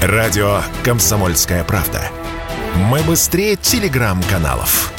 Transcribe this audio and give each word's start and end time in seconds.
Радио 0.00 0.60
«Комсомольская 0.84 1.64
правда». 1.64 2.00
Мы 2.76 3.00
быстрее 3.00 3.56
телеграм-каналов. 3.56 4.92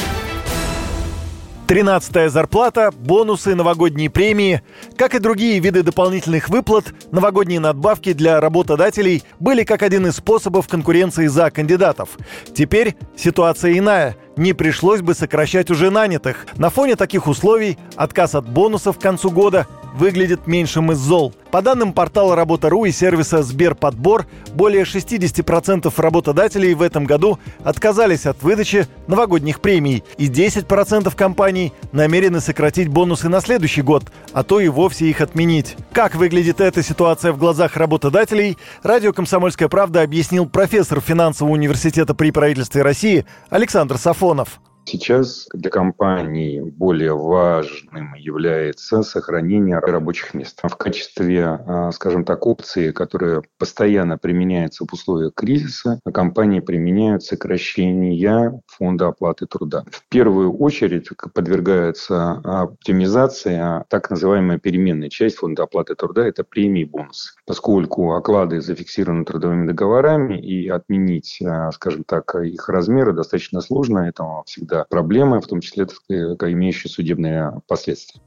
Тринадцатая 1.67 2.27
зарплата, 2.27 2.91
бонусы, 2.91 3.55
новогодние 3.55 4.09
премии, 4.09 4.61
как 4.97 5.15
и 5.15 5.19
другие 5.19 5.59
виды 5.59 5.83
дополнительных 5.83 6.49
выплат, 6.49 6.93
новогодние 7.11 7.61
надбавки 7.61 8.11
для 8.11 8.41
работодателей 8.41 9.23
были 9.39 9.63
как 9.63 9.83
один 9.83 10.05
из 10.07 10.17
способов 10.17 10.67
конкуренции 10.67 11.27
за 11.27 11.49
кандидатов. 11.49 12.17
Теперь 12.53 12.97
ситуация 13.15 13.77
иная. 13.77 14.17
Не 14.35 14.51
пришлось 14.51 15.01
бы 15.01 15.13
сокращать 15.13 15.71
уже 15.71 15.91
нанятых. 15.91 16.45
На 16.57 16.69
фоне 16.69 16.97
таких 16.97 17.27
условий 17.27 17.77
отказ 17.95 18.35
от 18.35 18.49
бонусов 18.49 18.97
к 18.97 19.01
концу 19.01 19.31
года 19.31 19.65
выглядит 19.95 20.47
меньшим 20.47 20.91
из 20.91 20.97
зол. 20.97 21.33
По 21.51 21.61
данным 21.61 21.93
портала 21.93 22.35
Работа.ру 22.35 22.85
и 22.85 22.91
сервиса 22.91 23.41
Сберподбор, 23.41 24.27
более 24.53 24.83
60% 24.83 25.91
работодателей 25.97 26.73
в 26.73 26.81
этом 26.81 27.05
году 27.05 27.39
отказались 27.63 28.25
от 28.25 28.41
выдачи 28.43 28.87
новогодних 29.07 29.59
премий, 29.59 30.03
и 30.17 30.27
10% 30.27 31.15
компаний 31.15 31.73
намерены 31.91 32.39
сократить 32.39 32.87
бонусы 32.87 33.29
на 33.29 33.41
следующий 33.41 33.81
год, 33.81 34.03
а 34.33 34.43
то 34.43 34.59
и 34.59 34.67
вовсе 34.67 35.09
их 35.09 35.21
отменить. 35.21 35.75
Как 35.91 36.15
выглядит 36.15 36.61
эта 36.61 36.83
ситуация 36.83 37.31
в 37.31 37.37
глазах 37.37 37.75
работодателей, 37.77 38.57
радио 38.83 39.11
«Комсомольская 39.11 39.69
правда» 39.69 40.01
объяснил 40.01 40.45
профессор 40.47 41.01
финансового 41.01 41.53
университета 41.53 42.13
при 42.13 42.31
правительстве 42.31 42.83
России 42.83 43.25
Александр 43.49 43.97
Сафонов. 43.97 44.59
Сейчас 44.91 45.47
для 45.53 45.69
компаний 45.69 46.61
более 46.61 47.15
важным 47.15 48.15
является 48.15 49.03
сохранение 49.03 49.77
рабочих 49.77 50.33
мест. 50.33 50.61
В 50.63 50.75
качестве, 50.77 51.45
а, 51.45 51.91
скажем 51.91 52.25
так, 52.25 52.47
опции, 52.47 52.89
которая 52.91 53.43
постоянно 53.59 54.17
применяется 54.17 54.85
в 54.87 54.91
условиях 54.91 55.35
кризиса, 55.35 55.99
компании 56.11 56.59
применяют 56.59 57.21
сокращение 57.21 58.59
фонда 58.65 59.09
оплаты 59.09 59.45
труда. 59.45 59.83
В 59.91 60.09
первую 60.09 60.57
очередь 60.57 61.09
подвергается 61.35 62.41
оптимизации 62.43 63.59
а 63.59 63.83
так 63.89 64.09
называемая 64.09 64.57
переменная 64.57 65.09
часть 65.09 65.35
фонда 65.35 65.63
оплаты 65.63 65.93
труда– 65.93 66.25
это 66.27 66.43
премии 66.43 66.81
и 66.81 66.85
бонусы. 66.85 67.33
Поскольку 67.45 68.13
оклады 68.13 68.59
зафиксированы 68.59 69.23
трудовыми 69.23 69.67
договорами 69.67 70.39
и 70.39 70.67
отменить, 70.67 71.39
а, 71.45 71.71
скажем 71.73 72.05
так, 72.05 72.33
их 72.33 72.67
размеры 72.69 73.13
достаточно 73.13 73.61
сложно, 73.61 73.99
это 74.09 74.23
всегда 74.47 74.78
проблемы, 74.89 75.41
в 75.41 75.47
том 75.47 75.61
числе 75.61 75.85
имеющие 75.85 76.89
судебные 76.89 77.61
последствия. 77.67 78.21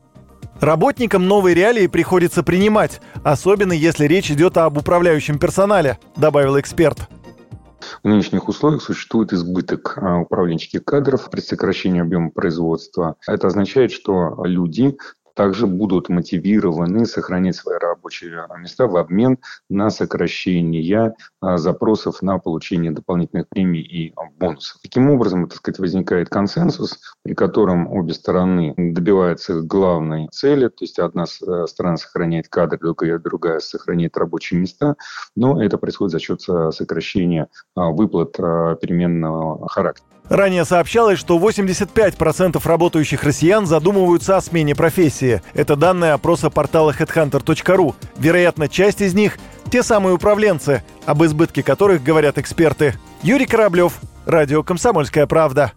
Работникам 0.61 1.27
новые 1.27 1.55
реалии 1.55 1.87
приходится 1.87 2.43
принимать, 2.43 3.01
особенно 3.25 3.73
если 3.73 4.07
речь 4.07 4.31
идет 4.31 4.57
об 4.57 4.79
управляющем 4.79 5.39
персонале, 5.39 5.99
добавил 6.17 6.59
эксперт. 6.61 7.09
В 8.03 8.09
нынешних 8.09 8.49
условиях 8.49 8.83
существует 8.83 9.33
избыток 9.33 9.99
а, 10.01 10.21
управленческих 10.21 10.85
кадров 10.85 11.31
при 11.31 11.41
сокращении 11.41 12.01
объема 12.01 12.31
производства. 12.31 13.17
Это 13.27 13.49
означает, 13.49 13.93
что 13.93 14.45
люди 14.45 14.97
также 15.35 15.67
будут 15.67 16.09
мотивированы 16.09 17.07
сохранить 17.07 17.57
свои 17.57 17.79
рабочие 17.79 18.47
места 18.59 18.87
в 18.87 18.97
обмен 18.97 19.39
на 19.69 19.91
сокращение 19.91 21.15
а, 21.41 21.59
запросов 21.59 22.23
на 22.23 22.39
получение 22.39 22.91
дополнительных 22.91 23.49
премий 23.49 23.83
и 23.83 24.15
бонусов. 24.39 24.81
Таким 24.83 25.11
образом, 25.11 25.49
так 25.49 25.59
сказать, 25.59 25.79
возникает 25.79 26.29
консенсус, 26.29 26.99
при 27.23 27.35
котором 27.35 27.91
обе 27.93 28.15
стороны 28.15 28.75
добиваются 28.77 29.61
главной 29.61 30.29
цели, 30.33 30.69
то 30.69 30.85
есть 30.85 30.99
одна 30.99 31.25
э, 31.25 31.67
сторона 31.67 31.97
сохраняет 31.97 32.49
кадры, 32.49 32.79
другая, 32.79 33.19
другая 33.19 33.59
сохраняет 33.61 34.17
рабочие 34.17 34.61
места, 34.61 34.97
но 35.37 35.63
это 35.63 35.79
происходит 35.79 36.13
за 36.13 36.19
счет 36.19 36.41
э, 36.49 36.71
сокращения 36.73 37.49
а, 37.75 37.91
выплат 37.91 38.37
а, 38.39 38.75
переменного 38.77 39.69
характера. 39.69 40.07
Ранее 40.29 40.65
сообщалось, 40.65 41.19
что 41.19 41.39
85% 41.39 42.61
работающих 42.65 43.23
россиян 43.25 43.67
задумываются 43.67 44.37
о 44.37 44.41
смене 44.41 44.75
профессии. 45.23 45.43
Это 45.55 45.77
данные 45.77 46.13
опроса 46.13 46.51
портала 46.51 46.93
headhunter.ru. 46.93 47.95
Вероятно, 48.17 48.69
часть 48.69 49.01
из 49.01 49.15
них– 49.15 49.39
те 49.71 49.83
самые 49.83 50.15
управленцы, 50.15 50.83
об 51.07 51.25
избытке 51.25 51.63
которых 51.63 52.03
говорят 52.03 52.37
эксперты. 52.37 52.95
Юрий 53.23 53.47
Кораблев, 53.47 54.01
Радио 54.27 54.63
«Комсомольская 54.63 55.27
правда». 55.27 55.73